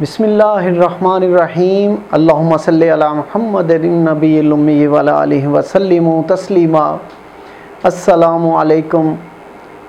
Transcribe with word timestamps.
بسم 0.00 0.22
اللہ 0.22 0.42
الرحمن 0.42 1.22
الرحیم۔ 1.22 1.94
اللہم 2.10 2.56
صلی 2.56 2.90
علی 2.90 3.04
محمد 3.14 3.70
النبی 3.70 4.38
الامی 4.38 4.86
وعلا 4.86 5.22
علیہ 5.22 5.46
وسلم 5.46 6.20
تسلیما۔ 6.26 6.96
السلام 7.82 8.50
علیکم۔ 8.50 9.14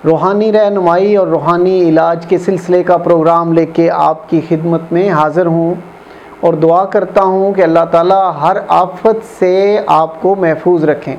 روحانی 0.06 0.52
رہنمائی 0.52 1.16
اور 1.16 1.28
روحانی 1.28 1.90
علاج 1.90 2.26
کے 2.26 2.38
سلسلے 2.38 2.84
کا 2.84 2.98
پروگرام 2.98 3.54
لے 3.54 3.66
کے 3.66 3.90
آپ 3.92 4.30
کی 4.30 4.42
خدمت 4.50 4.82
میں 4.92 5.10
حاضر 5.10 5.46
ہوں 5.46 5.74
اور 6.40 6.54
دعا 6.54 6.86
کرتا 6.86 7.24
ہوں 7.24 7.54
کہ 7.54 7.62
اللہ 7.62 7.86
تعالیٰ 7.92 8.32
ہر 8.42 8.58
آفت 8.68 9.40
سے 9.40 9.80
آپ 9.88 10.22
کو 10.22 10.36
محفوظ 10.36 10.84
رکھیں۔ 10.84 11.16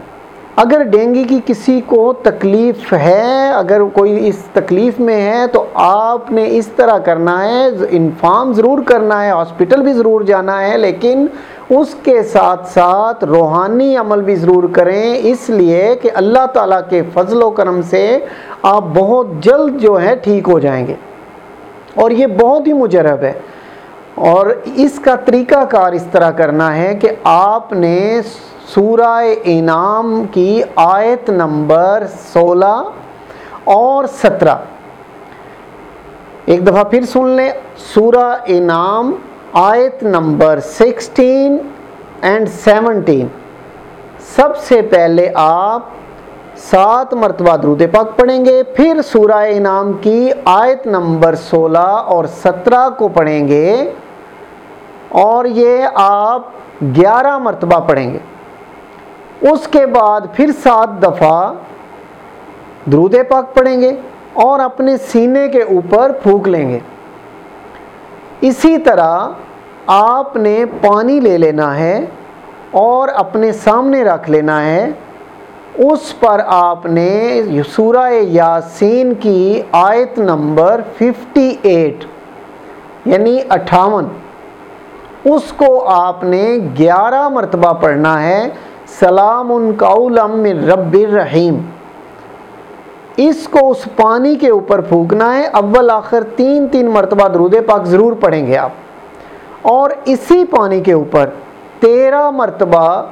اگر 0.60 0.82
ڈینگی 0.82 1.24
کی 1.24 1.40
کسی 1.46 1.80
کو 1.86 2.12
تکلیف 2.12 2.92
ہے، 2.92 3.50
اگر 3.54 3.82
کوئی 3.84 4.28
اس 4.28 4.36
تکلیف 4.52 5.00
میں 5.00 5.30
ہے 5.30 5.46
تو 5.46 5.64
آپ 5.74 6.30
نے 6.30 6.44
اس 6.50 6.66
طرح 6.66 6.98
کرنا 6.98 7.44
ہے، 7.44 7.68
انفارم 7.90 8.52
ضرور 8.52 8.78
کرنا 8.82 9.24
ہے، 9.24 9.30
ہاسپٹل 9.30 9.82
بھی 9.82 9.92
ضرور 9.92 10.20
جانا 10.20 10.68
ہے، 10.68 10.78
لیکن 10.78 11.26
اس 11.70 11.94
کے 12.02 12.22
ساتھ 12.22 12.68
ساتھ 12.68 13.24
روحانی 13.24 13.96
عمل 13.96 14.22
بھی 14.22 14.34
ضرور 14.34 14.64
کریں۔ 14.72 15.20
اس 15.22 15.50
لیے 15.50 15.94
کہ 16.02 16.10
اللہ 16.14 16.46
تعالیٰ 16.46 16.80
کے 16.90 17.02
فضل 17.14 17.42
و 17.42 17.50
کرم 17.50 17.80
سے 17.82 18.18
آپ 18.62 18.84
بہت 18.94 19.26
جلد 19.40 19.80
جو 19.80 20.00
ہے 20.00 20.16
ٹھیک 20.16 20.48
ہو 20.48 20.58
جائیں 20.58 20.86
گے۔ 20.86 20.94
اور 21.94 22.10
یہ 22.10 22.26
بہت 22.26 22.66
ہی 22.66 22.72
مجرب 22.72 23.22
ہے۔ 23.22 23.32
اور 24.14 24.46
اس 24.64 24.98
کا 24.98 25.14
طریقہ 25.14 25.64
کار 25.64 25.92
اس 25.92 26.04
طرح 26.12 26.30
کرنا 26.30 26.76
ہے 26.76 26.94
کہ 26.94 27.08
آپ 27.24 27.72
نے 27.72 28.20
سورہ 28.74 29.20
انعام 29.44 30.24
کی 30.32 30.62
آیت 30.76 31.30
نمبر 31.30 32.02
سولہ 32.32 32.82
اور 33.64 34.04
سترہ۔ 34.04 34.54
ایک 36.44 36.66
دفعہ 36.66 36.84
پھر 36.84 37.04
سن 37.04 37.28
لیں۔ 37.28 37.50
سورہ 37.76 38.36
انعام 38.46 39.14
آیت 39.52 40.02
نمبر 40.02 40.60
سکسٹین 40.60 41.56
اینڈ 42.22 42.48
سیونٹین۔ 42.48 43.26
سب 44.36 44.56
سے 44.56 44.82
پہلے 44.82 45.30
آپ 45.34 45.82
سات 46.56 47.14
مرتبہ 47.14 47.56
درود 47.56 47.82
پاک 47.96 48.16
پڑھیں 48.16 48.44
گے، 48.44 48.62
پھر 48.62 49.00
سورہ 49.12 49.44
انعام 49.48 49.92
کی 49.92 50.30
آیت 50.44 50.86
نمبر 50.86 51.34
سولہ 51.34 51.88
اور 52.14 52.24
سترہ 52.24 52.88
کو 52.98 53.08
پڑھیں 53.08 53.48
گے 53.48 53.92
اور 55.08 55.44
یہ 55.44 55.88
آپ 55.94 56.42
گیارہ 56.96 57.38
مرتبہ 57.38 57.80
پڑھیں 57.80 58.12
گے۔ 58.14 58.18
اس 59.40 59.66
کے 59.68 59.86
بعد 59.86 60.20
پھر 60.32 60.50
سات 60.62 61.02
دفعہ 61.02 61.52
درود 62.92 63.14
پاک 63.28 63.54
پڑھیں 63.54 63.80
گے 63.80 63.90
اور 64.44 64.60
اپنے 64.60 64.96
سینے 64.96 65.48
کے 65.48 65.62
اوپر 65.62 66.12
پھونک 66.22 66.48
لیں 66.48 66.68
گے۔ 66.68 66.78
اسی 68.40 68.76
طرح 68.78 69.28
آپ 69.86 70.36
نے 70.36 70.64
پانی 70.80 71.20
لے 71.20 71.38
لینا 71.38 71.76
ہے 71.78 72.04
اور 72.70 73.08
اپنے 73.14 73.52
سامنے 73.52 74.02
رکھ 74.04 74.30
لینا 74.30 74.64
ہے۔ 74.64 74.90
اس 75.74 76.18
پر 76.20 76.40
آپ 76.46 76.86
نے 76.86 77.42
سورہ 77.74 78.12
یاسین 78.12 79.12
کی 79.14 79.62
آیت 79.72 80.18
نمبر 80.18 80.80
ففٹی 80.96 81.56
ایٹ 81.62 82.04
یعنی 83.04 83.38
اٹھاون، 83.48 84.08
اس 85.24 85.52
کو 85.56 85.88
آپ 85.88 86.24
نے 86.24 86.58
گیارہ 86.78 87.28
مرتبہ 87.28 87.72
پڑھنا 87.72 88.22
ہے۔ 88.22 88.48
سلام 88.88 89.52
قولم 89.78 90.30
من 90.30 90.70
رب 90.70 90.92
الرحیم۔ 90.92 91.58
اس 93.16 93.48
کو 93.48 93.70
اس 93.70 93.88
پانی 93.96 94.36
کے 94.36 94.50
اوپر 94.50 94.80
پھونکنا 94.80 95.38
ہے۔ 95.38 95.46
اول 95.46 95.90
آخر 95.90 96.22
تین 96.36 96.68
تین 96.68 96.90
مرتبہ 96.90 97.28
درود 97.28 97.54
پاک 97.66 97.84
ضرور 97.84 98.12
پڑھیں 98.12 98.46
گے 98.46 98.56
آپ۔ 98.56 98.70
اور 99.62 99.90
اسی 100.04 100.44
پانی 100.44 100.80
کے 100.80 100.92
اوپر 100.92 101.26
تیرہ 101.80 102.30
مرتبہ 102.30 103.02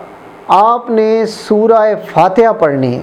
آپ 0.49 0.91
نے 0.91 1.25
سورہ 1.27 1.95
فاتحہ 2.13 2.53
پڑھنی 2.59 2.95
ہے۔ 2.95 3.03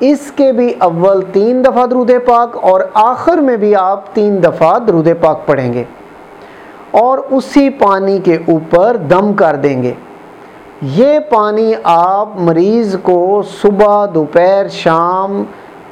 اس 0.00 0.32
کے 0.36 0.52
بھی 0.52 0.74
اول 0.78 1.22
تین 1.32 1.64
دفعہ 1.64 1.86
درود 1.86 2.10
پاک 2.26 2.56
اور 2.62 2.80
آخر 2.94 3.38
میں 3.38 3.56
بھی 3.56 3.76
آپ 3.76 4.14
تین 4.14 4.42
دفعہ 4.42 4.78
درود 4.78 5.08
پاک 5.20 5.46
پڑھیں 5.46 5.72
گے۔ 5.72 5.84
اور 6.90 7.18
اسی 7.30 7.70
پانی 7.70 8.18
کے 8.18 8.34
اوپر 8.34 8.96
دم 8.96 9.32
کر 9.32 9.56
دیں 9.56 9.82
گے۔ 9.82 9.94
یہ 10.86 11.18
پانی 11.18 11.72
آپ 11.84 12.28
مریض 12.36 12.96
کو 13.02 13.42
صبح، 13.62 14.06
دوپہر، 14.14 14.68
شام 14.68 15.42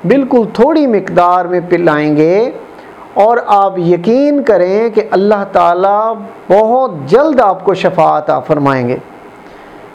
بالکل 0.04 0.42
تھوڑی 0.54 0.86
مقدار 0.86 1.44
میں 1.44 1.60
پلائیں 1.68 2.16
گے 2.16 2.50
اور 3.14 3.36
آپ 3.46 3.78
یقین 3.78 4.42
کریں 4.42 4.90
کہ 4.90 5.02
اللہ 5.10 5.44
تعالیٰ 5.52 6.14
بہت 6.48 6.90
جلد 7.06 7.40
آپ 7.40 7.64
کو 7.64 7.74
شفا 7.74 8.18
عطا 8.18 8.40
فرمائیں 8.40 8.88
گے۔ 8.88 8.96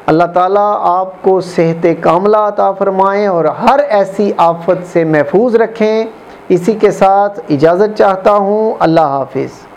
اللہ 0.05 0.23
تعالیٰ 0.23 0.77
آپ 0.79 1.21
کو 1.21 1.41
صحت 1.41 1.87
کاملہ 2.01 2.37
عطا 2.37 2.71
فرمائیں 2.71 3.27
اور 3.27 3.45
ہر 3.45 3.79
ایسی 3.89 4.31
آفت 4.37 4.93
سے 4.93 5.03
محفوظ 5.03 5.55
رکھیں۔ 5.55 6.05
اسی 6.49 6.73
کے 6.73 6.91
ساتھ 6.91 7.39
اجازت 7.49 7.97
چاہتا 7.97 8.33
ہوں۔ 8.33 8.73
اللہ 8.79 9.01
حافظ۔ 9.01 9.67